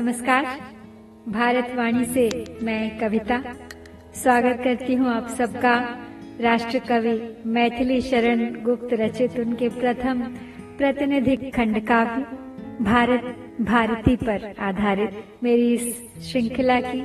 [0.00, 0.44] नमस्कार।
[1.28, 2.28] भारतवाणी से
[2.62, 3.36] मैं कविता।
[4.14, 5.74] स्वागत करती हूँ आप सबका।
[6.40, 7.12] राष्ट्र कवि
[7.46, 10.22] मैथिली शरण गुप्त रचित उनके प्रथम
[10.78, 12.24] प्रतिनिधि खंड काव्य,
[12.82, 17.00] भारत, भारती पर आधारित मेरी इस श्रृंखला की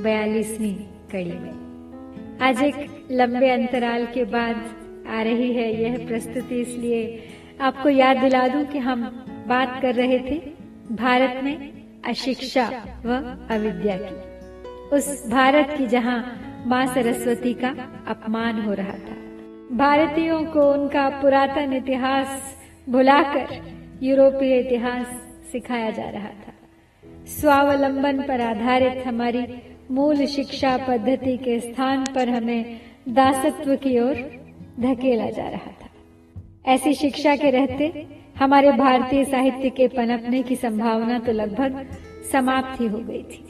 [0.00, 0.74] बयालीसवीं
[1.12, 4.64] कड़ी में। आज एक लंबे अंतराल के बाद
[5.08, 7.22] आ रही है यह प्रस्तुति, इसलिए
[7.60, 9.04] आपको याद दिला दूँ कि हम
[9.48, 10.42] बात कर रहे थे
[10.94, 11.74] भारत में
[12.06, 12.68] अशिक्षा
[13.06, 13.14] व
[13.50, 14.36] अविद्या की।
[14.96, 16.18] उस भारत की जहाँ
[16.66, 17.68] माँ सरस्वती का
[18.08, 19.16] अपमान हो रहा था।
[19.76, 22.56] भारतीयों को उनका पुरातन इतिहास
[22.88, 23.46] भुलाकर
[24.02, 25.06] यूरोपीय इतिहास
[25.52, 26.52] सिखाया जा रहा था।
[27.26, 29.46] स्वावलंबन पर आधारित हमारी
[29.90, 34.14] मूल शिक्षा पद्धति के स्थान पर हमें दासत्व की ओर
[34.80, 35.88] धकेला जा रहा था।
[36.66, 41.86] ऐसी शिक्षा के रहते हमारे भारतीय साहित्य के पनपने की संभावना तो लगभग
[42.32, 43.44] समाप्त ही हो गई थी।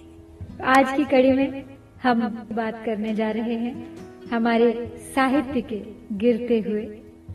[0.64, 1.64] आज की कड़ी में
[2.02, 2.20] हम
[2.52, 3.74] बात करने जा रहे हैं
[4.32, 4.72] हमारे
[5.14, 6.84] साहित्य के गिरते हुए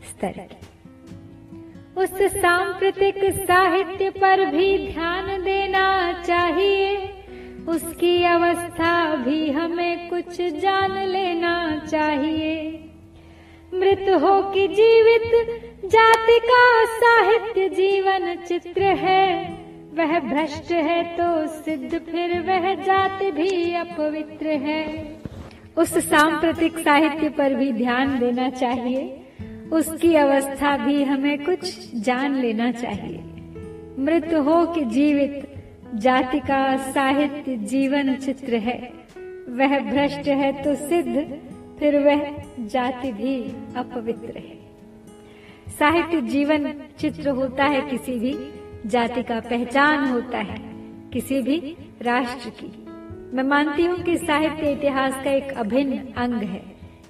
[0.08, 0.56] स्तर की।
[1.96, 6.96] उस सांप्रतिक साहित्य पर भी ध्यान देना चाहिए।
[7.68, 11.54] उसकी अवस्था भी हमें कुछ जान लेना
[11.86, 12.78] चाहिए।
[13.74, 15.30] मृत हो कि जीवित,
[15.84, 19.48] जाति का साहित्य जीवन चित्र है।
[19.94, 25.16] वह भ्रष्ट है तो सिद्ध, फिर वह जाति भी अपवित्र है।
[25.76, 29.18] उस सांप्रतिक साहित्य पर भी ध्यान देना चाहिए।
[29.72, 33.20] उसकी अवस्था भी हमें कुछ जान लेना चाहिए।
[33.98, 35.54] मृत हो कि जीवित,
[35.94, 38.92] जाति का साहित्य जीवन चित्र है।
[39.48, 41.38] वह भ्रष्ट है तो सिद्ध
[41.82, 42.20] फिर वह
[42.66, 43.36] जाति भी
[43.76, 44.56] अपवित्र है।
[45.78, 48.34] साहित्य जीवन चित्र होता है किसी भी
[48.86, 50.58] जाति का पहचान होता है,
[51.12, 51.58] किसी भी
[52.02, 52.70] राष्ट्र की।
[53.34, 56.62] मैं मानती हूँ कि साहित्य इतिहास का एक अभिन्न अंग है,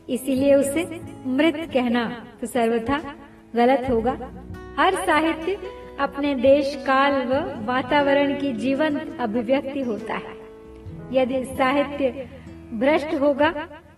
[0.08, 0.84] इसीलिए उसे
[1.26, 2.08] मृत कहना
[2.40, 3.00] तो सर्वथा
[3.56, 4.16] गलत होगा।
[4.78, 5.58] हर साहित्य
[6.00, 10.40] अपने देश, काल व वातावरण की जीवंत अभिव्यक्ति होता है।
[11.12, 12.28] यदि साहित्य
[12.74, 13.54] भ्रष्ट होगा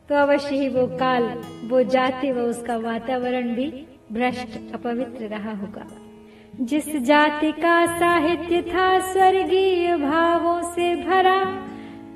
[0.09, 1.23] तो अवश्य ही वो काल
[1.65, 5.87] वो जाति व उसका वातावरण भी भ्रष्ट, अपवित्र रहा होगा।
[6.61, 11.45] जिस जाति का साहित्य था स्वर्गीय भावों से भरा,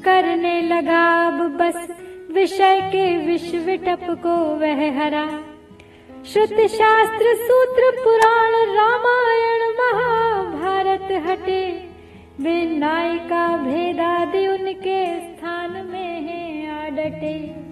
[0.04, 1.88] करने लगा अब बस
[2.32, 5.26] विषय के विश्व टप को वह हरा।
[6.32, 11.88] श्रुत शास्त्र, सूत्र, पुराण, रामायण, महाभारत हटे।
[12.40, 17.67] वे नायिका भेदादि उनके स्थान में है आडटे।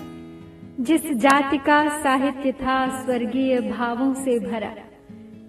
[0.80, 4.74] जिस जाति का साहित्य था स्वर्गीय भावों से भरा।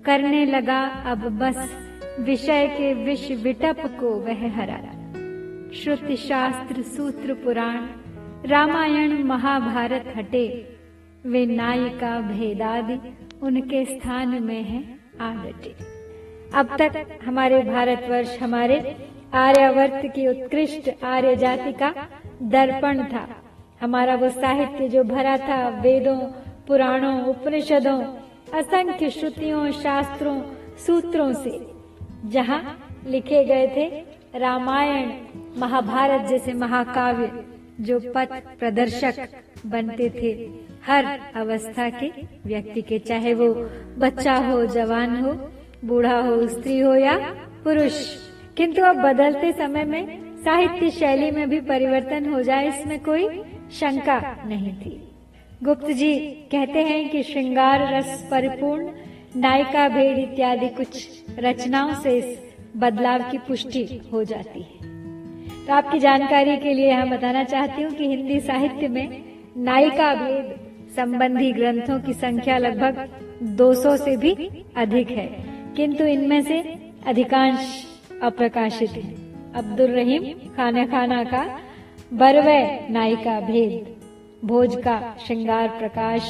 [0.05, 1.57] करने लगा अब बस
[2.19, 4.77] विषय के विष विटप को वह हरा।
[5.73, 7.87] श्रुति शास्त्र, सूत्र, पुराण,
[8.45, 10.47] रामायण, महाभारत हटे।
[11.25, 12.99] वे नायिका भेदादि
[13.41, 14.83] उनके स्थान में है
[15.21, 15.75] आडटे
[16.53, 18.79] अब तक हमारे भारतवर्ष हमारे
[19.33, 21.93] आर्यावर्त की उत्कृष्ट आर्य जाति का
[22.43, 23.27] दर्पण था।
[23.81, 26.19] हमारा वो साहित्य जो भरा था वेदों,
[26.67, 28.01] पुराणों, उपनिषदों,
[28.53, 30.41] असंख्य श्रुतियों, शास्त्रों,
[30.85, 31.59] सूत्रों से,
[32.25, 32.61] जहाँ
[33.07, 33.87] लिखे गए थे
[34.39, 35.11] रामायण,
[35.57, 37.31] महाभारत जैसे महाकाव्य,
[37.81, 38.29] जो पथ
[38.59, 39.27] प्रदर्शक
[39.65, 40.31] बनते थे
[40.87, 41.05] हर
[41.35, 42.07] अवस्था के
[42.45, 43.53] व्यक्ति के, चाहे वो
[43.97, 45.33] बच्चा हो, जवान हो,
[45.85, 47.17] बूढ़ा हो, स्त्री हो या
[47.63, 48.05] पुरुष।
[48.57, 53.27] किंतु अब बदलते समय में साहित्य शैली में भी परिवर्तन हो जाए, इसमें कोई
[53.71, 55.01] शंका नहीं थी।
[55.63, 56.15] गुप्त जी
[56.51, 58.89] कहते हैं कि श्रृंगार रस परिपूर्ण,
[59.37, 61.07] नायिका भेद इत्यादि कुछ
[61.39, 62.37] रचनाओं से इस
[62.77, 63.83] बदलाव की पुष्टि
[64.13, 68.87] हो जाती है। तो आपकी जानकारी के लिए यहाँ बताना चाहती हूँ कि हिंदी साहित्य
[68.87, 69.23] में
[69.59, 70.55] नायिका भेद
[70.95, 73.07] संबंधी ग्रंथों की संख्या लगभग
[73.57, 74.33] 200 से भी
[74.77, 75.27] अधिक है,
[75.77, 76.59] किंतु इनमें से
[77.07, 77.85] अधिकांश
[78.23, 79.15] अप्रकाशित है।
[79.55, 80.23] अब्दुल रहीम,
[80.55, 81.43] खाना खाना का
[82.11, 83.85] बरवय नायिका भेद,
[84.45, 86.21] भोज का श्रृंगार प्रकाश,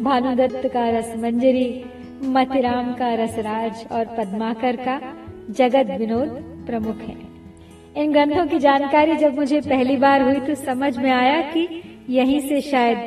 [0.00, 1.84] भानुदत्त का रस मंजरी,
[2.26, 5.00] मतिराम का रसराज और पद्माकर का
[5.50, 6.28] जगत विनोद
[6.66, 7.16] प्रमुख है।
[7.96, 12.40] इन ग्रंथों की जानकारी जब मुझे पहली बार हुई तो समझ में आया कि यहीं
[12.40, 12.98] से शायद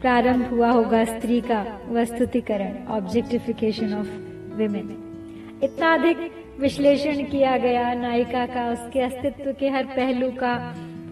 [0.00, 6.30] प्रारंभ हुआ होगा स्त्री का वस्तुतिकरण ऑब्जेक्टिफिकेशन ऑफ़ विमेन इतना अधिक
[6.60, 10.54] विश्लेषण किया गया नायिका का, उसके अस्तित्व के हर पहलू का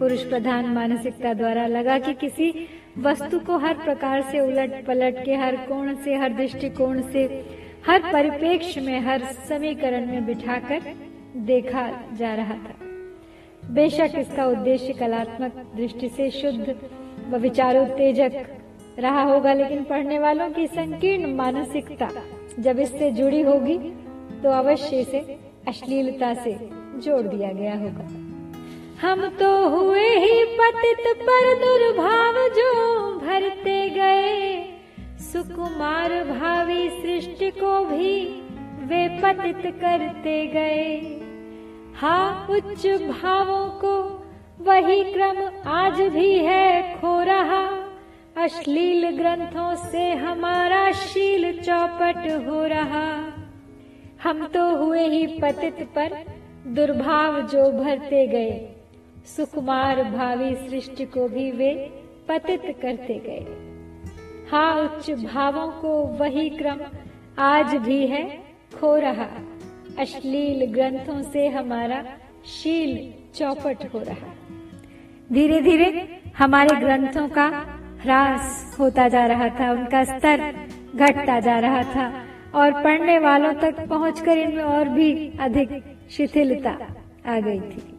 [0.01, 2.67] पुरुष प्रधान मानसिकता द्वारा लगा कि किसी
[2.97, 7.25] वस्तु को हर प्रकार से उलट पलट के, हर कोण से, हर दृष्टिकोण से,
[7.87, 10.81] हर परिप्रेक्ष्य में, हर समीकरण में बिठाकर
[11.45, 12.75] देखा जा रहा था।
[13.73, 16.75] बेशक इसका उद्देश्य कलात्मक दृष्टि से शुद्ध
[17.29, 18.45] व विचारोत्तेजक
[18.99, 22.09] रहा होगा, लेकिन पढ़ने वालों की संकीर्ण मानसिकता
[22.59, 23.77] जब इससे जुड़ी होगी
[24.43, 25.19] तो अवश्य इसे
[25.67, 26.57] अश्लीलता से
[26.97, 28.09] जोड़ दिया गया होगा।
[29.01, 32.73] हम तो हुए ही पतित पर दुर्भाव जो
[33.19, 34.57] भरते गए।
[35.19, 38.13] सुकुमार भावी सृष्टि को भी
[38.85, 40.99] वे पतित करते गए।
[41.95, 43.93] हा, उच्च भावों को
[44.63, 45.37] वही क्रम
[45.67, 47.63] आज भी है खो रहा
[48.43, 52.17] अश्लील ग्रंथों से हमारा शील चौपट
[52.47, 53.07] हो रहा।
[54.23, 56.23] हम तो हुए ही पतित पर
[56.67, 58.80] दुर्भाव जो भरते गए।
[59.27, 61.73] सुकुमार भावी सृष्टि को भी वे
[62.29, 63.45] पतित करते गए।
[64.51, 66.79] हा उच्च भावों को वही क्रम
[67.39, 68.23] आज भी है
[68.79, 69.27] खो रहा।
[69.99, 72.03] अश्लील ग्रंथों से हमारा
[72.45, 74.33] शील चौपट हो रहा।
[75.33, 76.07] धीरे धीरे
[76.37, 77.47] हमारे ग्रंथों का
[78.01, 80.53] ह्रास होता जा रहा था, उनका स्तर
[80.95, 82.11] घटता जा रहा था
[82.55, 86.77] और पढ़ने वालों तक पहुंचकर इनमें और भी अधिक शिथिलता
[87.27, 87.90] आ गई थी।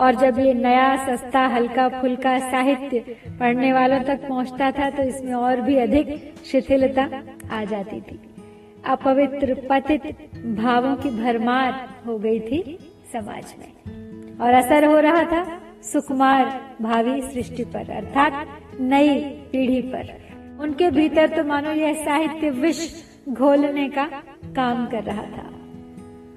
[0.00, 5.32] और जब ये नया, सस्ता, हल्का, फुल्का साहित्य पढ़ने वालों तक पहुँचता था तो इसमें
[5.34, 7.08] और भी अधिक शिथिलता
[7.52, 8.20] आ जाती थी।
[8.84, 10.02] अपवित्र, पतित
[10.56, 12.78] भावों की भरमार हो गई थी
[13.12, 15.44] समाज में। और असर हो रहा था
[15.82, 18.46] सुकुमार भावी सृष्टि पर, अर्थात
[18.80, 19.20] नई
[19.52, 20.18] पीढ़ी पर।
[20.60, 22.78] उनके भीतर तो मानो यह साहित्य विष
[23.28, 24.04] घोलने का
[24.56, 25.46] काम कर रहा था।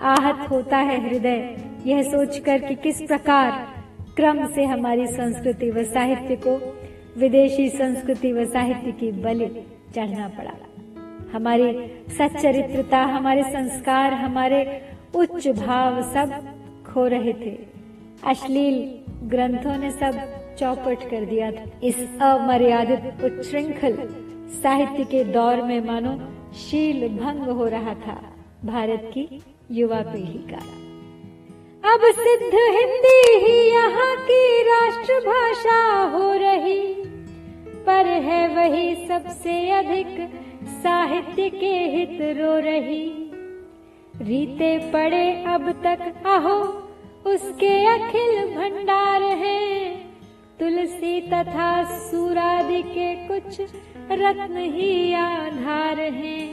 [0.01, 1.55] आहत होता है हृदय
[1.85, 3.51] यह सोचकर कि किस प्रकार
[4.15, 6.77] क्रम से हमारी संस्कृति व साहित्य को,
[7.19, 9.63] विदेशी संस्कृति व साहित्य की बलि
[9.95, 10.53] चढ़ना पड़ा।
[11.33, 11.73] हमारी
[12.09, 14.81] सच्चरित्रता, हमारे संस्कार, हमारे
[15.15, 16.47] उच्च भाव सब
[16.93, 17.57] खो रहे थे।
[18.25, 20.19] अश्लील ग्रंथों ने सब
[20.59, 23.97] चौपट कर दिया था। इस अमर्यादित उच्छृंखल
[24.63, 26.19] साहित्य के दौर में मानो
[26.53, 28.33] शील भंग हो रहा था
[28.65, 30.59] भारत की युवा पीढ़ी का।
[31.83, 35.79] अब सिद्ध हिंदी ही यहाँ की राष्ट्रभाषा
[36.11, 36.93] हो रही।
[37.85, 40.15] पर है वही सबसे अधिक
[40.83, 43.03] साहित्य के हित रो रही।
[44.21, 46.55] रीते पड़े अब तक आहो
[47.31, 50.11] उसके अखिल भंडार हैं।
[50.59, 53.59] तुलसी तथा सूरादि के कुछ
[54.11, 56.45] रत्न ही आधार हैं।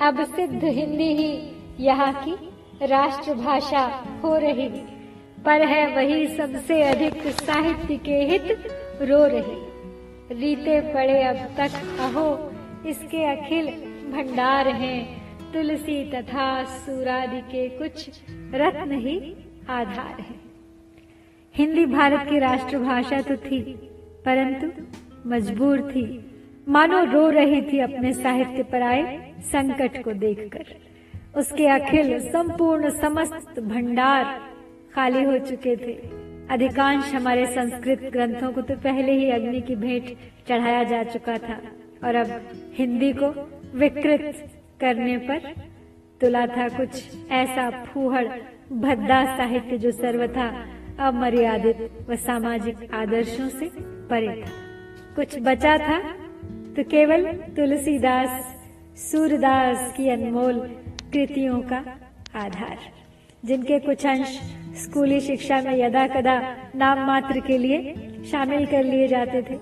[0.00, 1.32] अब सिद्ध हिंदी ही
[1.80, 2.36] यहाँ की
[2.82, 3.84] राष्ट्रभाषा
[4.24, 4.68] हो रही।
[5.44, 8.58] पर है वही सबसे अधिक साहित्य के हित,
[9.02, 9.66] रो रही।
[10.40, 12.52] रीते पड़े अब तक, अहो,
[12.88, 13.66] इसके अखिल
[14.12, 18.10] भंडार हैं। तुलसी तथा सूरादि के कुछ
[18.54, 19.36] रत्न ही
[19.70, 20.34] आधार है।
[21.56, 23.60] हिंदी भारत की राष्ट्रभाषा तो थी,
[24.24, 24.82] परंतु
[25.26, 26.30] मजबूर थी।
[26.68, 30.85] मानो रो रही थी अपने साहित्य पर आए संकट को देखकर।
[31.36, 34.24] उसके अखिल संपूर्ण समस्त भंडार
[34.94, 35.92] खाली हो चुके थे।
[36.50, 40.16] अधिकांश हमारे संस्कृत ग्रंथों को तो पहले ही अग्नि की भेंट
[40.48, 41.60] चढ़ाया जा चुका था।
[42.04, 43.28] और अब हिंदी को
[43.78, 44.44] विकृत
[44.80, 45.52] करने पर
[46.20, 47.02] तुला था कुछ
[47.32, 48.26] ऐसा फूहड़
[48.72, 50.48] भद्दा साहित्य जो सर्वथा
[51.00, 53.70] अमर्यादित व सामाजिक आदर्शों से
[54.10, 54.50] परे था।
[55.16, 55.98] कुछ बचा था
[56.76, 58.30] तो केवल तुलसीदास,
[59.02, 60.60] सूरदास की अनमोल
[61.12, 61.76] कृतियों का
[62.36, 62.78] आधार,
[63.44, 64.38] जिनके कुछ अंश
[64.76, 66.40] स्कूली शिक्षा में यदा कदा
[66.76, 67.94] नाम मात्र के लिए
[68.30, 69.58] शामिल कर लिए जाते थे।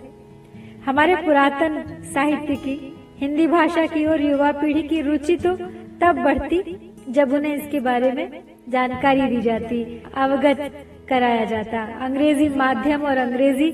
[0.87, 1.83] हमारे पुरातन
[2.15, 2.77] साहित्य की,
[3.19, 5.55] हिंदी भाषा की और युवा पीढ़ी की रुचि तो
[6.01, 6.63] तब बढ़ती
[7.09, 9.83] जब उन्हें इसके बारे में जानकारी दी जाती,
[10.17, 10.61] अवगत
[11.09, 13.71] कराया जाता। अंग्रेज़ी माध्यम और अंग्रेज़ी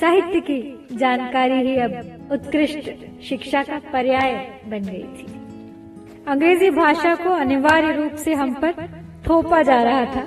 [0.00, 0.60] साहित्य की
[0.92, 2.90] जानकारी ही अब उत्कृष्ट
[3.22, 4.34] शिक्षा का पर्याय
[4.66, 5.33] बन गई थी।
[6.26, 8.72] अंग्रेज़ी भाषा को अनिवार्य रूप से हम पर
[9.28, 10.26] थोपा जा रहा था,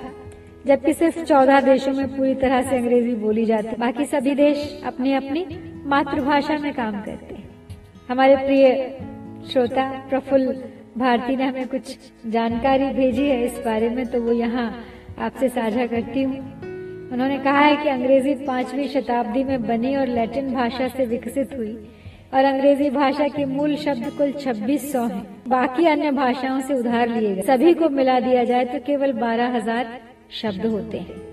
[0.66, 5.13] जबकि सिर्फ़ चौदह देशों में पूरी तरह से अंग्रेज़ी बोली जाती। बाकी सभी देश अपनी
[5.13, 5.46] अपनी
[5.86, 7.50] मातृभाषा में काम करते हैं।
[8.10, 8.68] हमारे प्रिय
[9.51, 10.56] श्रोता प्रफुल्ल
[10.98, 14.72] भारती ने हमें कुछ जानकारी भेजी है इस बारे में तो वो यहाँ
[15.20, 16.39] आपसे साझा करती हूँ।
[17.13, 21.77] उन्होंने कहा है कि अंग्रेज़ी पांचवी शताब्दी में बनी और लैटिन भाषा से विकसित हुई।
[22.31, 27.10] और अंग्रेज़ी भाषा के मूल शब्द कुल छब्बीस सौ है। बाकी अन्य भाषाओं से उधार
[27.10, 30.00] लिए गए। सभी को मिला दिया जाए तो केवल बारह हज़ार
[30.31, 31.25] शब्द होते हैं।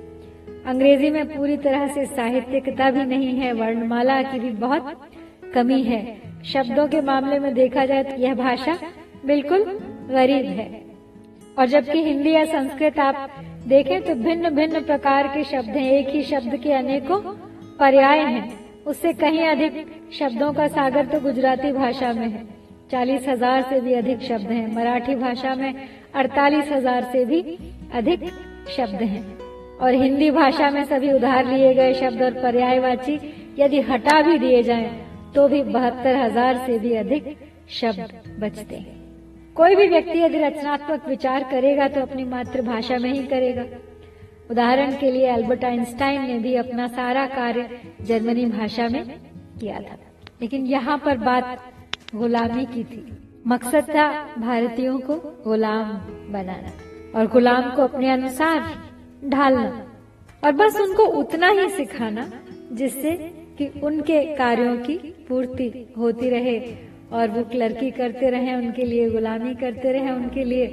[0.66, 5.10] अंग्रेज़ी में पूरी तरह से साहित्यिकता भी नहीं है, वर्णमाला की भी बहुत
[5.54, 6.02] कमी है।
[6.44, 8.78] शब्दों के मामले में देखा जाए तो यह भाषा
[9.26, 9.64] बिल्कुल
[10.10, 10.68] गरीब है।
[11.58, 13.30] और जबकि हिंदी या संस्कृत आप
[13.68, 17.20] देखें तो भिन्न भिन्न प्रकार के शब्द हैं। एक ही शब्द के अनेकों
[17.78, 22.44] पर्याय हैं। उससे कहीं अधिक शब्दों का सागर तो गुजराती भाषा में है।
[22.90, 25.72] चालीस हज़ार से भी अधिक शब्द हैं। मराठी भाषा में
[26.14, 27.40] अड़तालीस हज़ार से भी
[27.94, 28.24] अधिक
[28.76, 29.22] शब्द हैं।
[29.78, 33.18] और हिंदी भाषा में सभी उधार लिए गए शब्द और पर्यायवाची
[33.58, 34.90] यदि हटा भी दिए जाएँ
[35.34, 37.36] तो भी बहत्तर हज़ार से भी अधिक
[37.72, 39.02] शब्द बचते हैं।
[39.56, 43.64] कोई भी व्यक्ति यदि रचनात्मक विचार करेगा तो अपनी मातृभाषा में ही करेगा।
[44.50, 49.04] उदाहरण के लिए अल्बर्ट आइंस्टाइन ने भी अपना सारा कार्य जर्मनी भाषा में
[49.60, 49.96] किया था।
[50.42, 51.72] लेकिन यहाँ पर बात
[52.14, 53.04] गुलामी की थी।
[53.46, 54.08] मकसद था
[54.38, 55.92] भारतीयों को गुलाम
[56.32, 56.72] बनाना
[57.18, 58.60] और गुलाम को अपने अनुसार
[59.28, 59.86] ढालना
[60.44, 62.30] और बस उनको उतना ही सिखाना,
[62.72, 63.12] जिससे
[63.58, 64.96] कि उनके कार्यों की
[65.28, 66.58] पूर्ति होती रहे
[67.12, 70.66] और वो क्लर्की करते रहे, उनके लिए गुलामी करते रहे, उनके लिए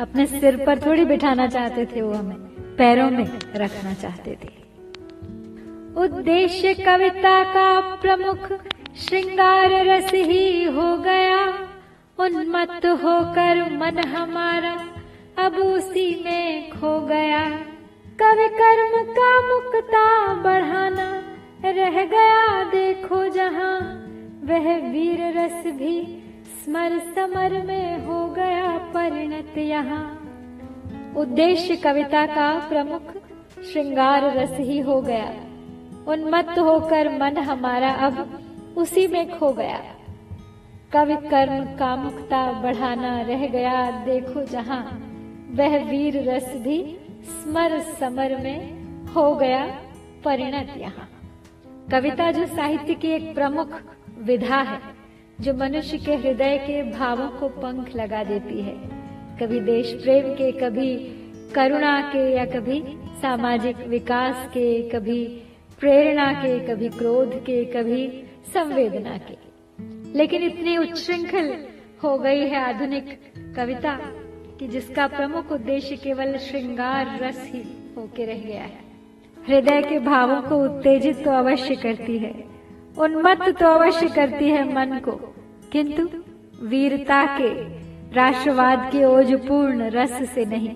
[0.00, 4.54] अपने सिर पर थोड़ी बिठाना चाहते थे वो हमें। पैरों में रखना चाहते थे।
[6.00, 8.52] उद्देश्य कविता का प्रमुख
[8.96, 11.38] श्रृंगार रस ही हो गया।
[12.18, 14.74] उन्मत्त होकर मन हमारा
[15.38, 17.48] अब उसी में खो गया।
[18.20, 21.08] कवि कर्म का मुक्ता बढ़ाना
[21.64, 23.78] रह गया, देखो जहाँ।
[24.44, 26.22] वह वीर रस भी
[26.64, 30.25] स्मर समर में हो गया, परिणत यहाँ।
[31.16, 33.12] उद्देश्य कविता का प्रमुख
[33.64, 35.28] श्रृंगार रस ही हो गया।
[36.08, 38.40] उन्मत्त होकर मन हमारा अब
[38.76, 39.78] उसी में खो गया।
[40.92, 44.82] कवि कर्म कामुकता बढ़ाना रह गया देखो जहाँ।
[45.50, 49.66] वह वीर रस भी स्मर समर में हो गया
[50.24, 51.08] परिणत यहाँ।
[51.90, 53.80] कविता जो साहित्य की एक प्रमुख
[54.18, 54.80] विधा है,
[55.40, 58.95] जो मनुष्य के हृदय के भावों को पंख लगा देती है।
[59.40, 60.96] कभी देश प्रेम के, कभी
[61.54, 62.82] करुणा के, या कभी
[63.22, 65.24] सामाजिक विकास के, कभी
[65.80, 68.06] प्रेरणा के, कभी क्रोध के, कभी
[68.54, 69.36] संवेदना के।
[70.18, 71.52] लेकिन इतनी उच्छृंखल
[72.04, 73.18] हो गई है आधुनिक
[73.56, 73.96] कविता
[74.60, 77.62] कि जिसका प्रमुख उद्देश्य केवल श्रृंगार रस ही
[77.96, 78.84] होके रह गया है।
[79.36, 82.34] हृदय के भावों को उत्तेजित तो अवश्य करती है,
[82.98, 85.12] उन्मत्त तो अवश्य करती है मन को,
[85.72, 86.08] किंतु
[86.66, 87.50] वीरता के
[88.12, 90.74] राष्ट्रवाद के ओजपूर्ण रस से नहीं,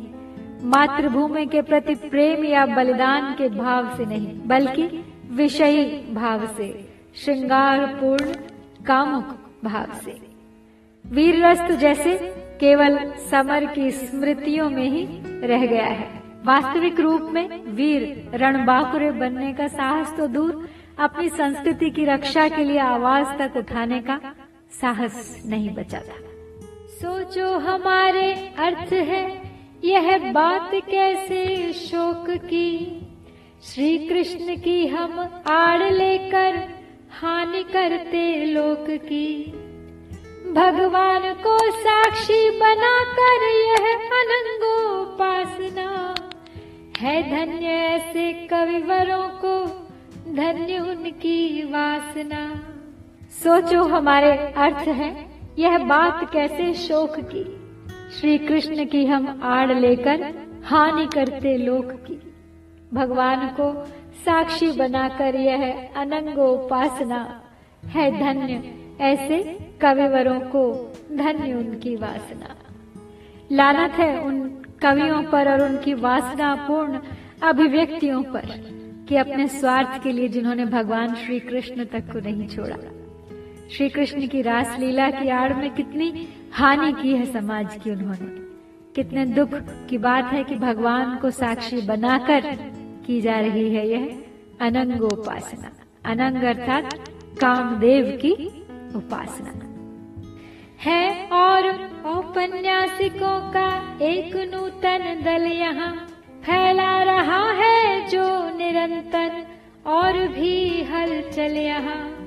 [0.64, 5.84] मातृभूमि के प्रति प्रेम या बलिदान के भाव से नहीं, बल्कि विषयी
[6.14, 6.68] भाव से
[7.16, 8.32] श्रृंगार पूर्ण
[8.87, 10.18] कामुक भाव से।
[11.04, 12.16] वीर रस्त तो जैसे
[12.60, 12.99] केवल
[13.30, 15.04] समर की स्मृतियों में ही
[15.46, 16.08] रह गया है।
[16.44, 20.68] वास्तविक रूप में वीर रणबाकुरे बनने का साहस तो दूर,
[20.99, 24.20] अपनी संस्कृति की रक्षा के लिए आवाज़ तक उठाने का
[24.80, 26.29] साहस नहीं बचा था।
[27.02, 29.52] सोचो हमारे अर्थ है।
[29.85, 33.00] यह बात कैसे शोक की?
[33.62, 36.69] श्री कृष्ण की हम आड़ लेकर
[37.21, 39.45] हानि करते लोक की।
[40.52, 46.14] भगवान को साक्षी बनाकर यह अनंगोपासना।
[46.99, 49.66] है धन्य ऐसे कविवरों को,
[50.35, 52.61] धन्य उनकी वासना।
[53.30, 57.61] सोचो हमारे अर्थ है। यह बात कैसे शोक की?
[58.11, 62.35] श्री कृष्ण की हम आड़ लेकर हानि करते लोक की।
[62.95, 63.85] भगवान को
[64.25, 67.42] साक्षी बनाकर यह अनंगोपासना
[67.87, 72.57] है धन्य, ऐसे कविवरों को धन्य उनकी वासना।
[73.52, 74.49] लानत है उन
[74.83, 76.99] कवियों पर और उनकी वासना पूर्ण
[77.42, 78.47] अभिव्यक्तियों पर
[79.09, 82.76] कि अपने स्वार्थ के लिए जिन्होंने भगवान श्री कृष्ण तक को नहीं छोड़ा।
[83.77, 88.29] श्री कृष्ण की रास लीला की आड़ में कितनी हानि की है समाज की उन्होंने।
[88.95, 89.49] कितने दुख
[89.91, 92.41] की बात है कि भगवान को साक्षी बनाकर
[93.07, 94.23] की जा रही है यह
[94.61, 95.71] अनंगोपासना।
[96.05, 96.95] अनंग अर्थात
[97.41, 98.33] कामदेव की
[98.97, 99.53] उपासना।
[100.81, 101.69] है और
[102.07, 105.93] औपन्यासिकों का एक नूतन दल यहाँ
[106.43, 108.25] फैला रहा है जो
[108.57, 109.47] निरंतर
[109.87, 112.20] और भी हलचल यहाँ।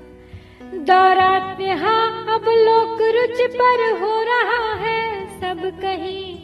[0.73, 6.37] दौरात यहाँ अब लोक रुच पर हो रहा है सब कहीं।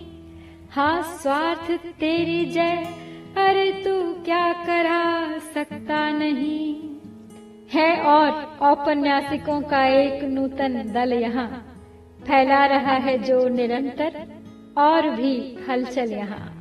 [0.71, 2.75] हाँ स्वार्थ तेरी जय,
[3.37, 6.75] अरे तू क्या करा सकता नहीं?
[7.73, 11.47] है और औपन्यासिकों का एक नूतन दल यहाँ।
[12.27, 14.23] फैला रहा है जो निरंतर,
[14.77, 16.53] और भी हलचल यहाँ।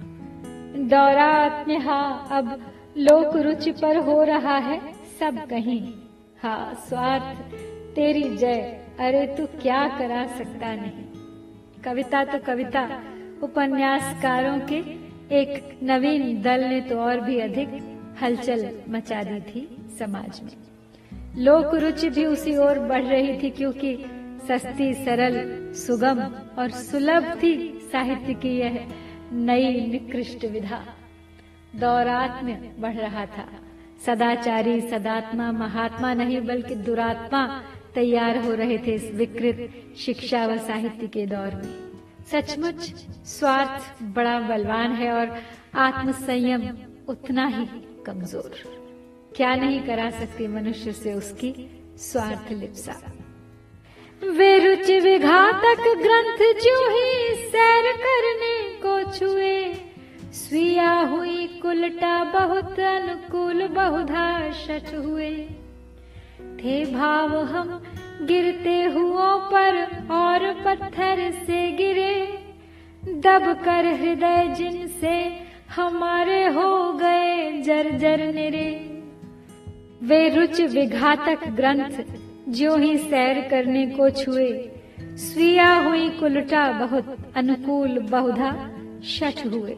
[0.79, 4.81] दौरा यहाँ अब लोक रुचि पर हो रहा है
[5.21, 6.08] सब कहीं।
[6.43, 7.39] हाँ स्वार्थ,
[7.95, 11.05] तेरी जय। अरे तू क्या करा सकता नहीं?
[11.85, 13.03] कविता तो कविता,
[13.43, 14.77] उपन्यासकारों के
[15.35, 17.69] एक नवीन दल ने तो और भी अधिक
[18.23, 20.53] हलचल मचा दी थी समाज में।
[21.37, 23.97] लोक रुचि भी उसी ओर बढ़ रही थी क्योंकि
[24.49, 26.21] सस्ती, सरल, सुगम
[26.59, 28.87] और सुलभ थी साहित्य की यह
[29.33, 30.85] नई, निकृष्ट विधा।
[31.77, 33.49] दौरात्म्य बढ़ रहा था।
[34.07, 37.47] सदाचारी, सदात्मा, महात्मा नहीं बल्कि दुरात्मा
[37.95, 41.75] तैयार हो रहे थे इस विकृत शिक्षा व साहित्य के दौर में।
[42.31, 42.81] सचमुच
[43.27, 45.37] स्वार्थ बड़ा बलवान है और
[45.77, 46.69] आत्म संयम
[47.09, 47.67] उतना ही
[48.07, 48.53] कमज़ोर।
[49.37, 51.55] क्या नहीं करा सकती मनुष्य से उसकी
[52.01, 52.95] स्वार्थ लिप्सा।
[54.23, 59.57] वे रुचि विघातक ग्रंथ जो ही सैर करने को छुए
[60.33, 65.31] स्वीया हुई कुलटा बहुत अनुकूल, बहुधा शठ हुए।
[66.41, 67.83] थे भाव हम
[68.23, 69.77] गिरते हुओं पर
[70.11, 72.39] और पत्थर से गिरे।
[73.05, 75.39] दब कर हृदय जिनसे
[75.77, 78.71] हमारे हो गए जर्जर निरे।
[80.03, 82.03] वे रुच विघातक ग्रंथ
[82.49, 84.51] जो ही सैर करने को छुए।
[85.01, 88.71] स्वीया हुई कुलटा बहुत अनुकूल, बहुधा
[89.05, 89.77] शठ हुए।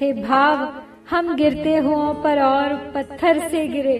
[0.00, 3.98] थे भाव, हम गिरते हुओं पर और पत्थर से गिरे।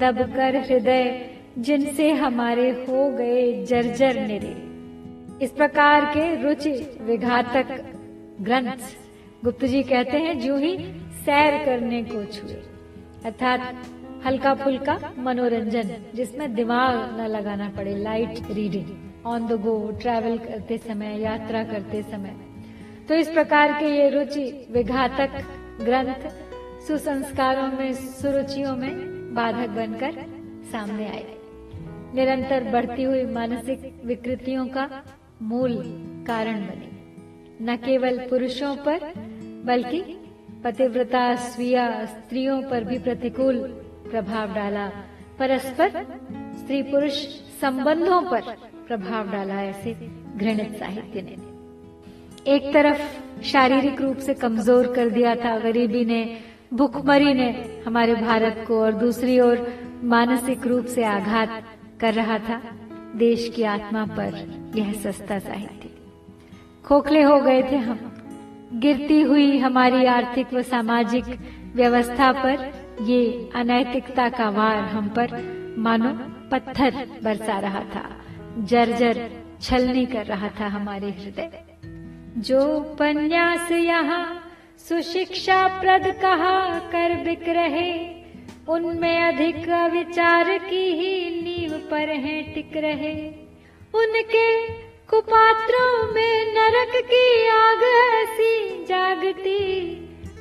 [0.00, 1.04] दबकर हृदय,
[1.58, 4.54] जिनसे हमारे हो गए जर्जर निरे
[5.44, 7.72] इस प्रकार के रुचि विघातक
[8.40, 8.92] ग्रंथ
[9.44, 10.76] गुप्त जी कहते हैं, जो ही
[11.24, 12.62] सैर करने को छुए।
[13.24, 13.60] अर्थात
[14.26, 20.78] हल्का फुल्का मनोरंजन, जिसमें दिमाग न लगाना पड़े light reading on the go travel करते
[20.78, 22.36] समय, यात्रा करते समय।
[23.08, 25.30] तो इस प्रकार के ये रुचि विघातक
[25.80, 26.28] ग्रंथ
[26.86, 28.94] सुसंस्कारों में, सुरुचियों में
[29.34, 30.12] बाधक बनकर
[30.72, 31.36] सामने आए।
[32.14, 35.04] निरंतर बढ़ती हुई मानसिक विकृतियों का
[35.42, 35.76] मूल
[36.26, 36.90] कारण बने।
[37.64, 39.12] न केवल पुरुषों पर,
[39.66, 40.02] बल्कि
[40.64, 43.58] पतिव्रता, स्वीय, स्त्रियों पर भी प्रतिकूल
[44.10, 44.88] प्रभाव डाला।
[45.38, 45.90] परस्पर
[46.58, 47.26] स्त्री पुरुष
[47.60, 48.40] संबंधों पर
[48.88, 49.94] प्रभाव डाला ऐसे
[50.36, 51.53] घृणित साहित्य ने।
[52.46, 56.38] एक तरफ़ शारीरिक रूप से कमज़ोर कर दिया था गरीबी ने,
[56.74, 57.48] भुखमरी ने
[57.86, 59.66] हमारे भारत को, और दूसरी ओर
[60.04, 61.62] मानसिक रूप से आघात
[62.00, 62.60] कर रहा था
[63.16, 64.34] देश की आत्मा पर
[64.76, 65.90] यह सस्ता साहित्य।
[66.84, 68.10] खोखले हो गए थे हम।
[68.74, 71.24] गिरती हुई हमारी आर्थिक व सामाजिक
[71.74, 72.70] व्यवस्था पर
[73.02, 75.28] ये अनैतिकता का वार हम पर,
[75.78, 76.12] मानो
[76.50, 78.08] पत्थर बरसा रहा था,
[78.58, 79.28] जर्जर
[79.60, 81.63] छलनी कर रहा था हमारे हृदय।
[82.36, 84.40] जो उपन्यास यहाँ,
[84.78, 87.92] सुशिक्षा प्रद कहा कर बिक रहे
[88.68, 93.14] उनमें अधिक विचार की ही नींव पर है टिक रहे
[93.94, 94.48] उनके
[95.06, 97.82] कुपात्रों में नरक की आग
[98.14, 99.94] ऐसी जागती,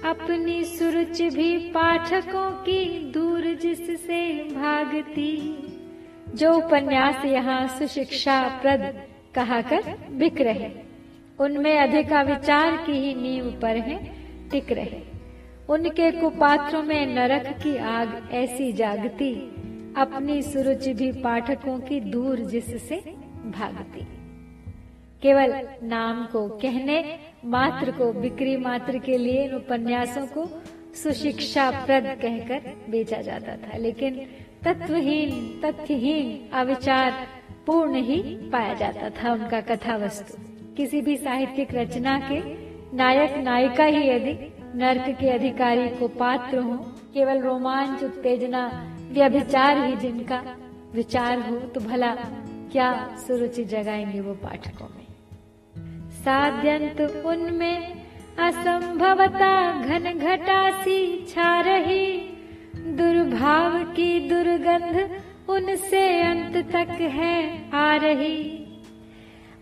[0.06, 5.32] अपनी सुरुच भी पाठकों की दूर जिससे भागती।
[6.36, 9.03] जो उपन्यास यहाँ, सुशिक्षा प्रद
[9.36, 10.92] कहा कर बिक रहे
[11.43, 13.97] उनमें अधिका विचार की ही नींव पर है,
[14.49, 15.01] टिक रहे।
[15.69, 19.34] उनके कुपात्रों में नरक की आग ऐसी जागती,
[19.97, 22.95] अपनी सुरुचि भी पाठकों की दूर जिससे
[23.45, 24.08] भागती।
[25.21, 30.47] केवल नाम को कहने, मात्र को बिक्री मात्र के लिए इन उपन्यासों को
[31.03, 34.25] सुशिक्षा प्रद कहकर बेचा जाता था, लेकिन
[34.63, 37.27] तत्वहीन, तथ्यहीन अविचार
[37.65, 42.39] पूर्ण ही पाया जाता था उनका कथा वस्तु किसी भी साहित्यिक रचना के
[42.97, 46.77] नायक, नायिका ही यदि नर्क के अधिकारी को पात्र हो,
[47.13, 50.43] केवल रोमांच, उत्तेजना, व्यभिचार ही जिनका
[50.95, 52.15] विचार हो तो भला
[52.71, 55.05] क्या सुरुचि जगाएँगे वो पाठकों में?
[56.12, 58.01] साध्यंत उनमें
[58.39, 62.17] असंभवता घन घटा सी छा रही,
[62.75, 68.62] दुर्भाव की दुर्गंध उनसे अंत तक है आ रही।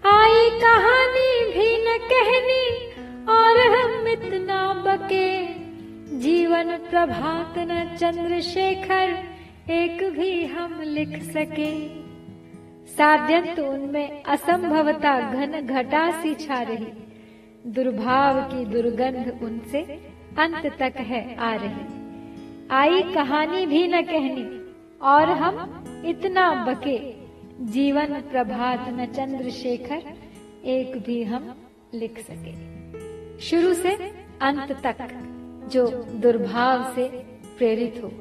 [0.04, 2.64] आई कहानी भी न कहनी,
[3.26, 5.46] और हम इतना बके।
[6.20, 9.14] जीवन प्रभात न चंद्रशेखर,
[9.72, 11.72] एक भी हम लिख सके।
[12.88, 16.92] साध्यंत उनमें असंभवता घन घटा सी छा रही।
[17.68, 19.82] दुर्भाव की दुर्गंध उनसे
[20.40, 21.86] अंत तक है आ रही।
[22.72, 24.50] आई कहानी भी न कहनी,
[25.02, 27.21] और हम इतना बके।
[27.62, 30.02] जीवन प्रभात न चंद्रशेखर,
[30.66, 31.56] एक भी हम
[31.94, 32.54] लिख सके।
[33.40, 33.96] शुरू से
[34.42, 35.08] अंत तक
[35.72, 37.08] जो दुर्भाव से
[37.58, 38.12] प्रेरित हो,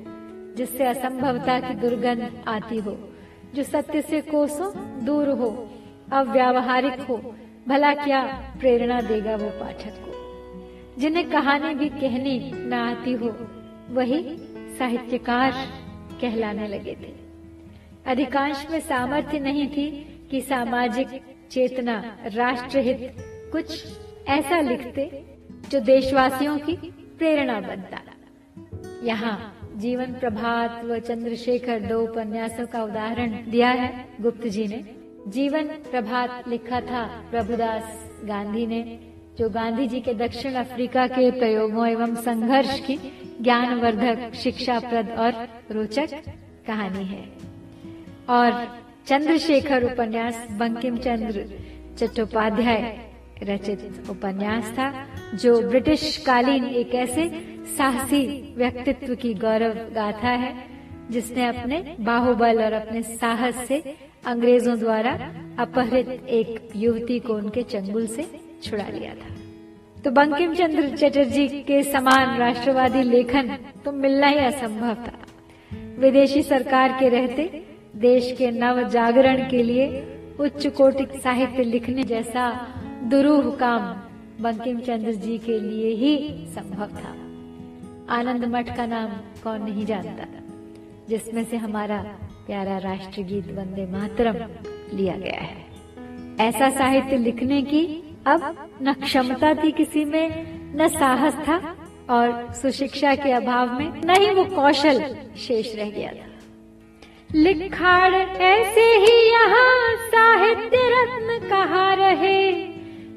[0.56, 2.98] जिससे असंभवता की दुर्गंध आती हो,
[3.54, 5.70] जो सत्य से कोसों दूर हो,
[6.12, 7.34] अव्यावहारिक हो,
[7.68, 8.22] भला क्या
[8.60, 13.36] प्रेरणा देगा वो पाठक को। जिन्हें कहानी भी कहनी न आती हो,
[13.90, 14.36] वही
[14.78, 15.52] साहित्यकार
[16.20, 17.19] कहलाने लगे थे।
[18.10, 19.90] अधिकांश में सामर्थ्य नहीं थी
[20.30, 21.08] कि सामाजिक
[21.50, 23.14] चेतना, राष्ट्रहित,
[23.52, 23.86] कुछ
[24.28, 25.24] ऐसा लिखते
[25.70, 26.76] जो देशवासियों की
[27.18, 28.02] प्रेरणा बनता।
[29.02, 34.84] यहाँ जीवन प्रभात व चंद्रशेखर दो उपन्यासों का उदाहरण दिया है। गुप्त जी ने
[35.28, 38.82] जीवन प्रभात लिखा था प्रभुदास गांधी ने,
[39.38, 42.98] जो गांधी जी के दक्षिण अफ्रीका के प्रयोगों एवं संघर्ष की
[43.40, 46.22] ज्ञानवर्धक, शिक्षाप्रद और रोचक
[46.66, 47.49] कहानी है।
[48.30, 48.66] और
[49.06, 51.44] चंद्रशेखर उपन्यास बंकिम चंद्र
[51.98, 52.82] चट्टोपाध्याय
[53.42, 54.92] रचित उपन्यास था,
[55.34, 57.28] जो ब्रिटिश कालीन एक ऐसे
[57.76, 60.52] साहसी व्यक्तित्व की गौरव गाथा है,
[61.10, 63.78] जिसने अपने बाहुबल और अपने साहस से
[64.26, 65.12] अंग्रेज़ों द्वारा
[65.58, 68.26] अपहरित एक युवती को उनके चंगुल से
[68.64, 69.34] छुड़ा लिया था।
[70.02, 75.12] तो बंकिम चंद्र चटर्जी के समान राष्ट्रवादी लेखन तो मिलना ही असंभव था।
[75.98, 77.48] विदेशी सरकार के रहते
[77.94, 79.86] देश के नव जागरण के लिए
[80.40, 82.50] उच्च कोटि साहित्य लिखने जैसा
[83.10, 83.82] दुरूह काम
[84.42, 87.14] बंकिम चंद्र जी के लिए ही संभव था।
[88.14, 89.10] आनंद मठ का नाम
[89.42, 90.26] कौन नहीं जानता,
[91.08, 92.02] जिसमें से हमारा
[92.46, 94.36] प्यारा राष्ट्रगीत वंदे मातरम
[94.96, 95.66] लिया गया है।
[96.40, 97.84] ऐसा साहित्य लिखने की
[98.26, 101.76] अब न क्षमता थी किसी में, न साहस था
[102.10, 106.29] और सुशिक्षा के अभाव में न ही वो कौशल शेष रह गया था।
[107.34, 112.52] लिखाड़ ऐसे ही यहाँ साहित्य रत्न कहा रहे?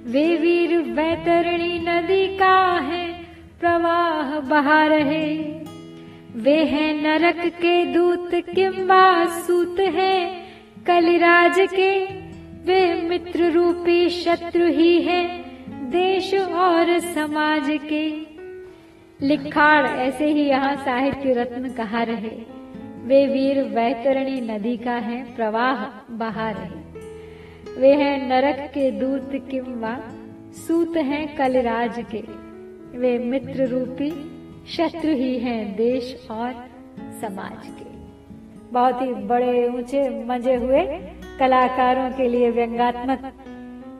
[0.05, 3.13] वे वीर बैतरणी नदी का है,
[3.59, 5.37] प्रवाह बहा रहे।
[6.35, 10.45] वे हैं नरक के दूत किम्बा सूत है,
[10.87, 12.05] कलिराज के।
[12.65, 15.37] वे मित्र रूपी शत्रु ही है,
[15.69, 18.09] देश और समाज के।
[19.27, 22.62] लिखाड़ ऐसे ही यहाँ साहित्य रत्न कहा रहे?
[23.03, 25.85] वे वीर वैतरणी नदी का है, प्रवाह
[26.17, 29.97] बहा रहे वे हैं नरक के दूत किम्बा
[30.57, 32.21] सूत हैं कलिराज के।
[32.97, 34.09] वे मित्र रूपी,
[34.67, 36.53] शत्रु ही हैं देश और
[37.21, 37.91] समाज के।
[38.71, 40.85] बहुत ही बड़े ऊँचे मज़े हुए
[41.39, 43.31] कलाकारों के लिए व्यंगात्मक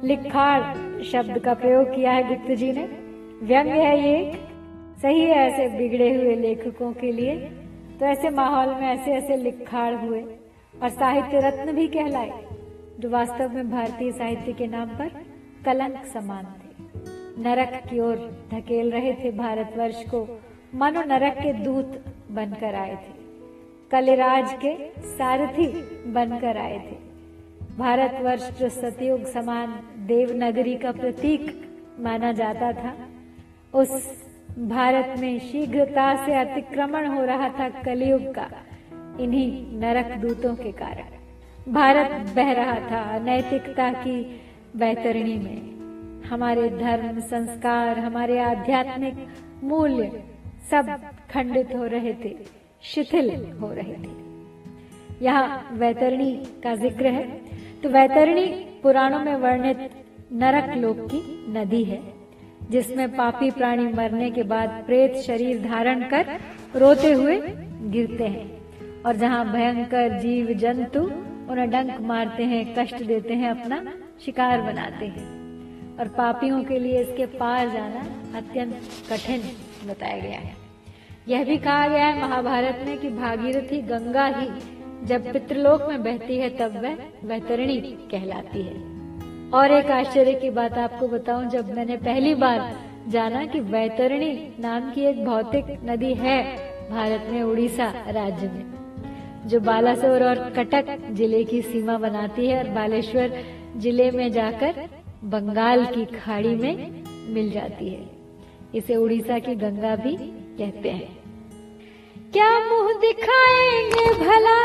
[0.04, 2.84] लिखाड़ शब्द का प्रयोग किया है गुप्त जी ने।
[3.44, 4.32] व्यंग है ये
[5.02, 7.36] सही है ऐसे बिगड़े हुए लेखकों के लिए
[8.04, 10.22] तो ऐसे माहौल में ऐसे ऐसे लिखाड़ हुए
[10.84, 12.46] और साहित्य रत्न भी कहलाए,
[13.00, 15.08] जो वास्तव में भारतीय साहित्य के नाम पर
[15.66, 18.16] कलंक समान थे। नरक की ओर
[18.54, 20.42] धकेल रहे थे भारतवर्ष को,
[20.76, 23.14] मानो नरक के दूत बनकर आए थे।
[23.92, 25.68] कलिराज के सारथी
[26.12, 26.96] बनकर आए थे।
[27.78, 32.96] भारतवर्ष जो सतयुग समान देवनगरी का प्रतीक माना जाता था,
[33.74, 33.90] उस
[34.60, 38.48] भारत में शीघ्रता से अतिक्रमण हो रहा था कलयुग का,
[39.20, 44.22] इन्हीं नरक दूतों के कारण। भारत बह रहा था नैतिकता की
[44.76, 49.28] बैतरणी में। हमारे धर्म, संस्कार, हमारे आध्यात्मिक
[49.64, 50.24] मूल्य
[50.72, 50.96] सब
[51.32, 52.36] खंडित हो रहे थे,
[52.84, 53.30] शिथिल
[53.62, 56.32] हो रहे थे। यहाँ वैतरणी
[56.64, 57.28] का ज़िक्र है।
[57.84, 58.46] तो वैतरणी
[58.84, 59.90] पुराणों में वर्णित
[60.34, 62.02] नरक लोक की नदी है।
[62.72, 66.40] जिसमें पापी प्राणी मरने के बाद प्रेत शरीर धारण कर
[66.76, 67.42] रोते हुए
[67.82, 68.64] गिरते हैं।
[69.04, 71.02] और जहाँ भयंकर जीव जंतु
[71.52, 73.94] उन्हें डंक मारते हैं, कष्ट देते हैं, अपना
[74.26, 75.44] शिकार बनाते हैं।
[76.00, 79.42] और पापियों के लिए इसके पार जाना अत्यंत कठिन
[79.90, 80.54] बताया गया है।
[81.28, 84.48] यह भी कहा गया है महाभारत में कि भागीरथी गंगा ही
[85.06, 88.93] जब पितृलोक में बहती है, तब वह वैतरणी कहलाती है।
[89.54, 92.76] और एक आश्चर्य की बात आपको बताऊँ, जब मैंने पहली बार
[93.10, 96.44] जाना कि वैतरणी नाम की एक भौतिक नदी है
[96.90, 98.66] भारत में, उड़ीसा राज्य में,
[99.48, 103.44] जो बालासोर और कटक ज़िले की सीमा बनाती है और बालेश्वर
[103.78, 104.90] ज़िले में जाकर
[105.24, 108.10] बंगाल की खाड़ी में मिल जाती है।
[108.76, 110.16] इसे उड़ीसा की गंगा भी
[110.58, 111.24] कहते हैं।
[112.34, 114.58] क्या मुँह दिखाएँगे भला?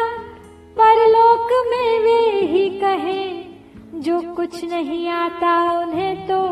[0.79, 3.48] परलोक में वे ही कहें।
[3.95, 6.49] जो कुछ नहीं आता उन्हें तो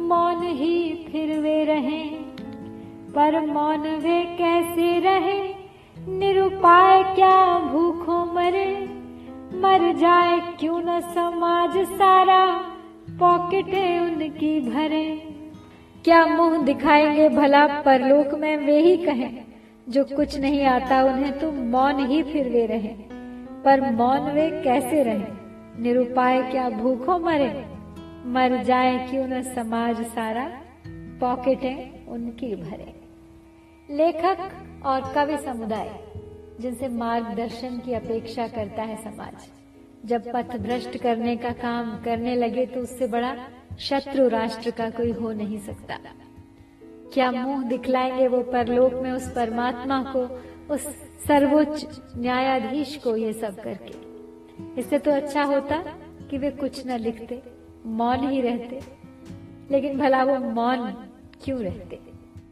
[0.00, 2.04] मौन ही फिर वे रहे।
[3.14, 5.54] पर मौन वे कैसे रहे?
[6.08, 8.90] निरुपाय क्या भूखों मरे?
[9.54, 12.46] मर जाए क्यों न समाज सारा?
[13.10, 15.34] पॉकेटे उनकी भरे।
[16.04, 19.44] क्या मुँह दिखाएँगे भला परलोक में वे ही कहें?
[19.88, 22.94] जो कुछ नहीं आता उन्हें तो मौन ही फिर वे रहे।
[23.64, 25.47] पर मौन वे कैसे रहे?
[25.78, 27.66] निरुपाय क्या भूखों मरे?
[28.24, 30.62] मर जाए क्यों न समाज सारा?
[31.20, 32.94] पॉकेट उनकी भरे।
[33.90, 34.38] लेखक
[34.86, 36.00] और कवि समुदाय,
[36.60, 39.48] जिनसे मार्गदर्शन की अपेक्षा करता है समाज।
[40.04, 43.36] जब पथ भ्रष्ट करने का काम करने लगे तो उससे बड़ा
[43.78, 45.98] शत्रु राष्ट्र का कोई हो नहीं सकता।
[47.14, 50.24] क्या मुँह दिखलाएँगे वो परलोक में उस परमात्मा को,
[50.74, 50.82] उस
[51.28, 54.07] सर्वोच्च न्यायाधीश को ये सब करके?
[54.78, 55.76] इससे तो अच्छा होता
[56.30, 57.42] कि वे कुछ न लिखते,
[57.86, 58.80] मौन ही रहते।
[59.70, 60.90] लेकिन भला वो मौन
[61.44, 61.98] क्यों रहते?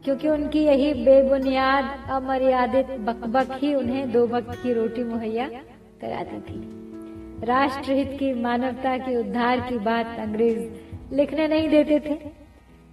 [0.03, 5.47] क्योंकि उनकी यही बेबुनियाद, अमर्यादित बकबक ही उन्हें दो वक्त की रोटी मुहैया
[6.01, 6.77] कराती थी।
[7.45, 10.73] राष्ट्रहित की मानवता के उद्धार की बात अंग्रेज़
[11.15, 12.19] लिखने नहीं देते थे।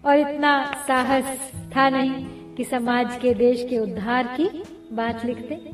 [0.05, 5.71] और इतना साहस था नहीं कि समाज के देश के उद्धार की बात लिखते।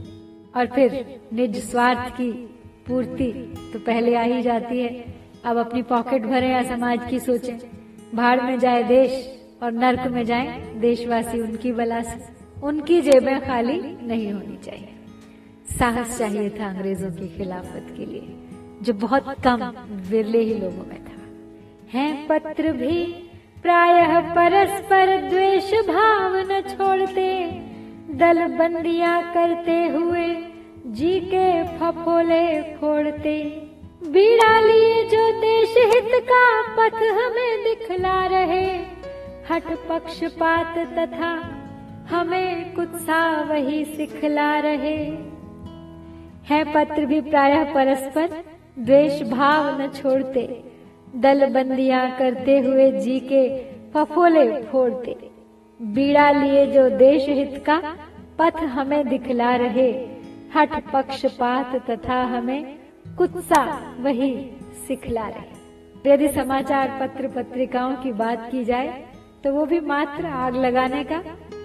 [0.56, 3.32] और फिर निज स्वार्थ की पूर्ति
[3.72, 5.04] तो पहले आ ही जाती है।
[5.44, 7.58] अब अपनी पॉकेट भरे या समाज की सोचें।
[8.14, 9.12] भाड़ में जाए देश
[9.62, 12.18] और नर्क में जाए देशवासी उनकी बला से
[12.62, 14.88] उनकी जेबें खाली नहीं होनी चाहिए।
[15.78, 18.36] साहस चाहिए था अंग्रेज़ों की खिलाफत के लिए,
[18.82, 19.62] जो बहुत कम
[20.10, 21.18] विरले ही लोगों में था।
[21.92, 23.04] है पत्र भी,
[23.62, 27.30] प्रायः परस्पर द्वेष भाव न छोड़ते।
[28.14, 30.26] दल बंदियाँ करते हुए
[30.86, 33.42] जी के फफोले फोड़ते
[34.02, 38.64] बीड़ा लिए जो देश हित का पथ हमें दिखला रहे।
[39.50, 41.50] हट पक्षपात तथा
[42.10, 44.96] हमें कुत्सा वही सिखला रहे।
[46.44, 48.44] है पत्र भी प्रायः परस्पर,
[48.78, 50.64] द्वेष भाव न छोड़ते।
[51.16, 53.58] दल बंदियाँ करते हुए जी के
[53.90, 55.16] फफोले फोड़ते।
[55.82, 57.96] बीड़ा लिए जो देश हित का
[58.38, 60.19] पथ हमें दिखला रहे।
[60.54, 62.78] हट पक्षपात तथा हमें
[63.18, 63.62] कुत्सा
[64.00, 64.32] वही
[64.86, 68.88] सिखला रहे यदि समाचार पत्र पत्रिकाओं की बात की जाए
[69.44, 71.18] तो वो भी मात्र आग लगाने का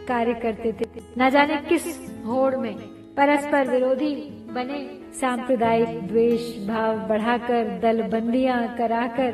[0.07, 0.85] कार्य करते थे।
[1.19, 1.85] न जाने किस
[2.25, 2.75] होड़ में
[3.17, 4.13] परस्पर विरोधी
[4.51, 4.79] बने
[5.19, 9.31] सांप्रदायिक द्वेष भाव बढ़ाकर दल बंदियाँ कराकर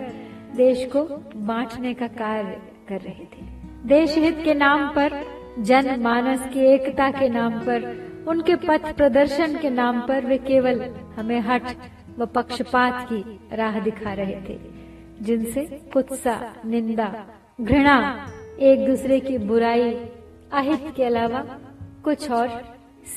[0.56, 1.04] देश को
[1.48, 2.60] बांटने का कार्य
[2.90, 3.46] कर रहे थे।
[3.88, 5.22] देश हित के नाम पर
[5.60, 7.90] जन मानस की एकता के नाम पर
[8.28, 10.82] उनके पथ प्रदर्शन के नाम पर वे केवल
[11.16, 11.64] हमें हट
[12.18, 14.60] व पक्षपात की राह दिखा रहे थे,
[15.22, 17.26] जिनसे कुत्सा निंदा,
[17.62, 18.28] घृणा,
[18.60, 19.94] एक दूसरे की बुराई,
[20.54, 21.42] अहित के अलावा
[22.04, 22.48] कुछ और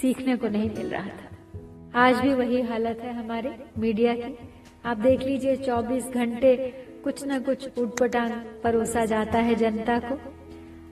[0.01, 4.39] सीखने को नहीं मिल रहा था। आज भी वही हालत है हमारे मीडिया की।
[4.85, 6.57] आप देख लीजिए 24 घंटे
[7.05, 8.31] कुछ न कुछ उठपटांग
[8.65, 10.34] परोसा जाता है जनता को।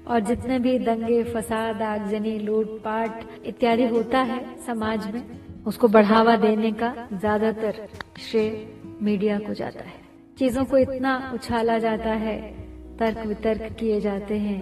[0.07, 5.23] और जितने भी दंगे, फसाद, आगजनी, लूटपाट इत्यादि होता है समाज में,
[5.67, 7.87] उसको बढ़ावा देने का ज़्यादातर
[8.21, 8.67] श्रेय
[9.03, 10.01] मीडिया को जाता है।
[10.39, 12.37] चीज़ों को इतना उछाला जाता है,
[12.99, 14.61] तर्क वितर्क किए जाते हैं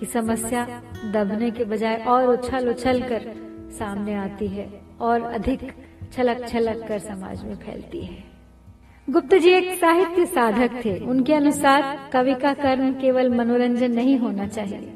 [0.00, 0.66] कि समस्या
[1.12, 3.32] दबने के बजाय और उछल उछल कर
[3.78, 4.68] सामने आती है
[5.00, 5.70] और अधिक
[6.12, 8.29] छलक छलक कर समाज में फैलती है।
[9.10, 14.46] गुप्त जी एक साहित्य साधक थे। उनके अनुसार कवि का कर्म केवल मनोरंजन नहीं होना
[14.46, 14.94] चाहिए।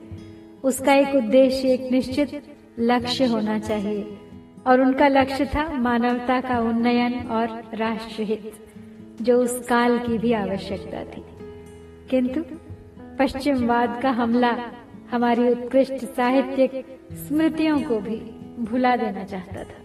[0.65, 2.43] उसका एक उद्देश्य, एक निश्चित
[2.79, 4.19] लक्ष्य होना चाहिए।
[4.67, 8.53] और उनका लक्ष्य था मानवता का उन्नयन और राष्ट्रहित
[9.23, 11.25] जो उस काल की भी आवश्यकता थी।
[12.11, 12.45] किंतु
[13.19, 14.57] पश्चिमवाद का हमला
[15.11, 18.17] हमारी उत्कृष्ट साहित्यिक स्मृतियों को भी
[18.65, 19.85] भुला देना चाहता था।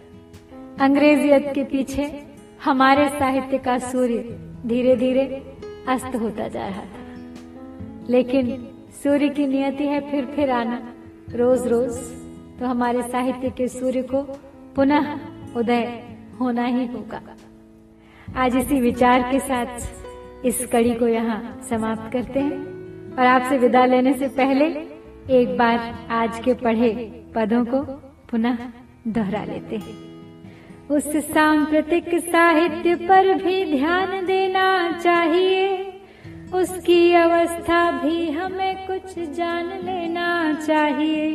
[0.84, 2.30] अंग्रेजियत के पीछे
[2.64, 4.18] हमारे साहित्य का सूर्य
[4.66, 5.24] धीरे धीरे
[5.88, 8.68] अस्त होता जा रहा था। लेकिन
[9.02, 10.80] सूर्य की नियति है फिर फिर आना।
[11.30, 11.98] रोज रोज
[12.60, 14.22] तो हमारे साहित्य के सूर्य को
[14.76, 15.18] पुनः
[15.56, 16.02] उदय
[16.40, 17.22] होना ही होगा।
[18.36, 23.84] आज इसी विचार के साथ इस कड़ी को यहाँ समाप्त करते हैं। और आपसे विदा
[23.86, 24.66] लेने से पहले
[25.40, 26.92] एक बार आज के पढ़े
[27.34, 27.82] पदों को
[28.30, 28.58] पुनः
[29.08, 30.09] दोहरा लेते हैं।
[30.90, 35.86] उस सांप्रतिक साहित्य पर भी ध्यान देना चाहिए।
[36.54, 41.30] उसकी अवस्था भी हमें कुछ जान लेना चाहिए।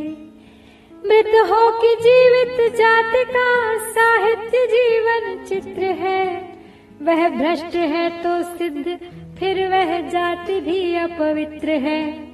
[1.06, 6.54] मृत हो कि जीवित जाति का साहित्य जीवन चित्र है।
[7.02, 9.00] वह भ्रष्ट है तो सिद्ध,
[9.39, 12.28] फिर वह जाति भी अपवित्र है।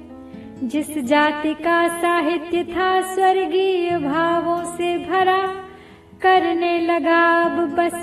[0.62, 5.61] जिस जाति का साहित्य था स्वर्गीय भावों से भरा
[6.22, 7.94] करने लगा, अब बस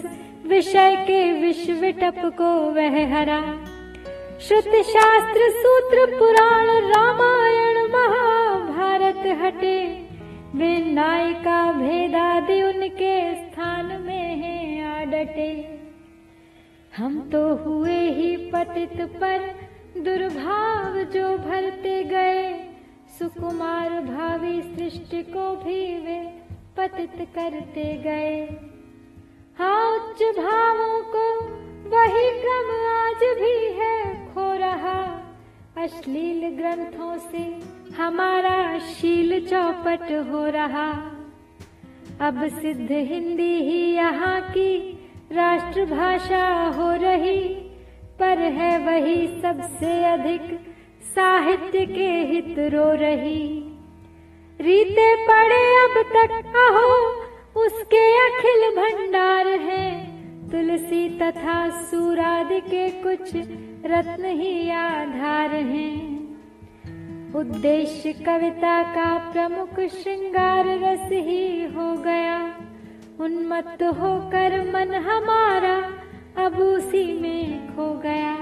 [0.45, 3.41] विषय के विश्व टप को वह हरा।
[4.39, 9.77] श्रुत शास्त्र सूत्र पुराण रामायण महाभारत हटे।
[10.55, 14.58] वे नायिका भेदादि उनके स्थान में है
[14.91, 15.51] आडटे।
[16.97, 19.39] हम तो हुए ही पतित पर
[19.97, 22.51] दुर्भाव जो भरते गए।
[23.19, 26.19] सुकुमार भावी सृष्टि को भी वे
[26.79, 28.35] पतित करते गए।
[29.57, 31.23] हाँ उच्च भावों को
[31.89, 34.99] वही क्रम आज भी है खो रहा।
[35.77, 37.43] अश्लील ग्रंथों से
[37.97, 40.89] हमारा शील चौपट हो रहा।
[42.21, 44.77] अब सिद्ध हिंदी ही यहाँ की
[45.31, 47.39] राष्ट्रभाषा हो रही,
[48.19, 50.59] पर है वही सबसे अधिक
[51.15, 53.68] साहित्य के हित रो रही।
[54.62, 56.95] रीते पड़े अब तक अहो
[57.65, 60.06] उसके अखिल भंडार है।
[60.50, 63.36] तुलसी तथा सूरादि के कुछ
[63.86, 66.10] रत्न ही आधार हैं।
[67.36, 72.56] उद्देश्य कविता का प्रमुख श्रृंगार रस ही हो गया।
[73.19, 75.76] उन्मत्त होकर मन हमारा
[76.45, 78.36] अब उसी में खो गया।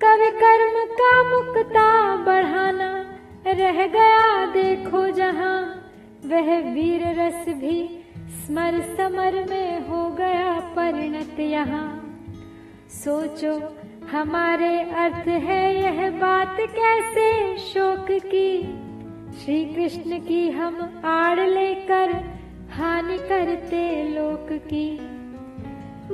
[0.00, 3.05] कवि कर्म का मुक्ता बढ़ाना
[3.46, 5.82] रह गया देखो जहाँ।
[6.26, 12.02] वह वीर रस भी स्मर समर में हो गया परिणत यहाँ।
[12.88, 13.76] सोचो,
[14.10, 18.62] हमारे अर्थ है यह बात कैसे शोक की?
[19.44, 22.10] श्री कृष्ण की हम आड़ लेकर
[22.72, 24.96] हानि करते लोक की।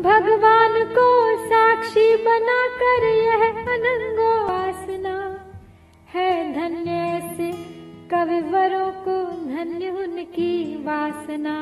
[0.02, 5.11] भगवान को साक्षी बनाकर यह अनंगो वासना
[6.14, 7.50] है धन्य से
[8.08, 9.14] कविवरों को,
[9.46, 11.54] धन्य उनकी वासना।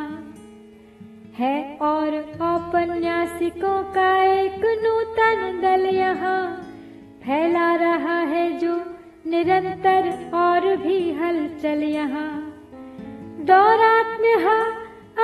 [1.38, 6.42] है और औपन्यासिकों का एक नूतन दल यहाँ
[7.22, 8.74] फैला रहा है जो
[9.26, 12.30] निरंतर और भी हलचल यहाँ।
[13.44, 14.34] दौरात्म्य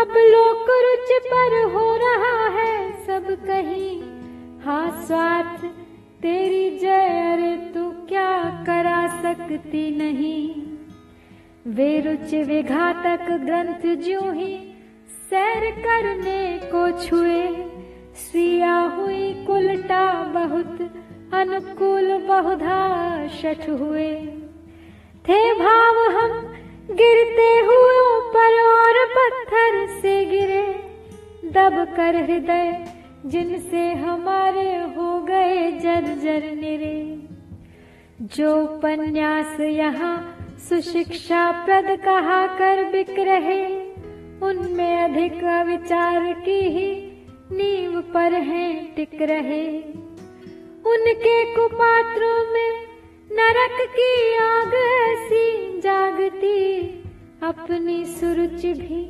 [0.01, 4.01] अब लोक रुच पर हो रहा है सब कहीं।
[4.61, 5.65] हाँ स्वार्थ,
[6.23, 10.63] तेरी जय अरे तू क्या करा सकती नहीं?
[11.73, 14.75] वे रुच विघातक ग्रंथ जो ही
[15.31, 17.47] सैर करने को छुए।
[18.15, 20.81] सिया हुई कुलटा बहुत,
[21.35, 24.15] अनुकूल बहुधा शठ हुए।
[25.29, 26.33] थे भाव हम
[26.91, 30.67] गिरते हुए पर और पत्थर से गिरे।
[31.45, 32.93] दब कर हृदय
[33.27, 37.26] जिनसे हमारे हो गए जर जर निरे।
[38.23, 43.67] जो उपन्यास यहाँ सुशिक्षा प्रद कहा कर बिक रहे
[44.41, 47.13] उनमें अधिक विचार की ही
[47.53, 49.79] नींव पर है टिक रहे
[50.87, 52.87] उनके कुपात्रों में
[53.33, 56.87] नरक की आग ऐसी जागती,
[57.43, 59.05] अपनी सुरुचि भी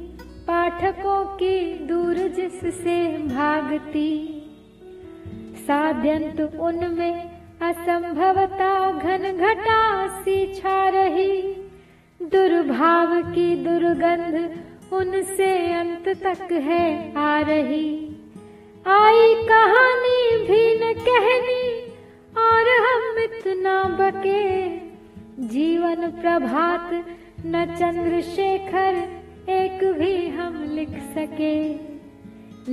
[0.49, 4.33] पाठकों की दूर जिससे भागती।
[5.57, 11.41] साध्यंत उनमें असंभवता घन घटा सी छा रही
[12.21, 16.85] दुर्भाव की दुर्गंध उनसे अंत तक है
[17.19, 17.89] आ रही
[18.87, 21.65] आई कहानी भी न कहनी,
[22.39, 24.45] और हम इतना बके।
[25.49, 26.91] जीवन प्रभात
[27.47, 29.03] न चंद्रशेखर,
[29.51, 31.57] एक भी हम लिख सके।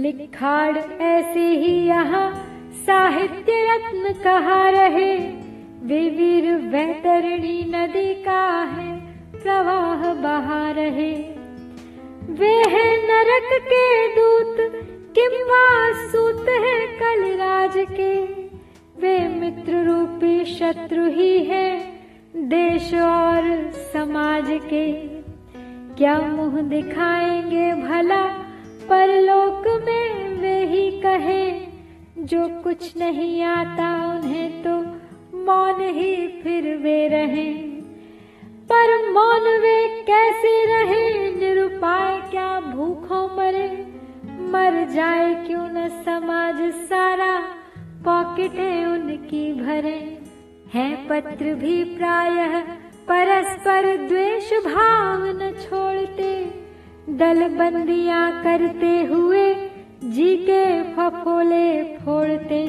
[0.02, 2.30] लिखाड़ ऐसे ही यहाँ
[2.88, 5.18] साहित्य रत्न कहा रहे?
[5.84, 9.00] विवीर वैतरणी नदी का है,
[9.44, 11.12] प्रवाह बहा रहे।
[12.30, 14.58] वे है नरक के दूत
[15.20, 18.24] किम्वा सूत है कलराज के?
[19.02, 21.80] वे मित्र रूपी शत्रु ही है,
[22.36, 24.92] देश और समाज के।
[25.96, 28.28] क्या मुँह दिखाएँगे भला,
[28.90, 31.73] परलोक में वे ही कहे?
[32.24, 34.70] जो कुछ नहीं आता उन्हें तो
[35.38, 37.82] मौन ही फिर वे रहें।
[38.72, 41.32] पर मौन वे कैसे रहे?
[41.36, 43.94] निरुपाय क्या भूखों मरे?
[44.26, 47.40] मर जाए क्यों न समाज सारा?
[48.06, 50.20] पॉकेटें उनकी भरे।
[50.74, 52.60] है पत्र भी प्रायः,
[53.08, 56.46] परस्पर द्वेष भाव न छोड़ते।
[57.10, 59.73] दल बंदियाँ करते हुए
[60.04, 62.66] जी के फफोले फोड़ते।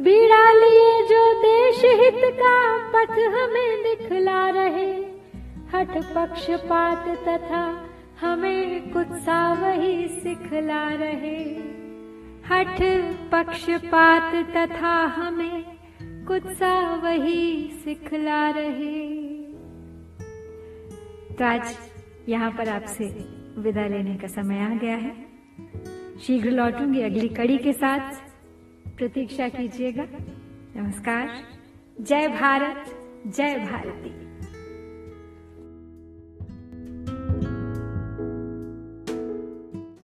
[0.00, 2.56] बीड़ा लिए जो देश हित का
[2.88, 4.90] पथ हमें दिखला रहे।
[5.74, 11.44] हट पक्षपात तथा हमें कुत्सा वही सिखला रहे।
[12.48, 12.82] हठ
[13.32, 15.64] पक्षपात तथा हमें
[16.02, 19.06] कुत्सा वही सिखला रहे।
[21.34, 21.76] तो आज
[22.28, 23.04] यहाँ पर आपसे
[23.58, 25.26] विदा लेने का समय आ गया है।
[26.20, 28.14] शीघ्र लौटूँगी अगली कड़ी के साथ।
[28.96, 30.06] प्रतीक्षा कीजिएगा।
[30.76, 31.44] नमस्कार।
[32.00, 32.84] जय भारत
[33.26, 34.25] जय भारती।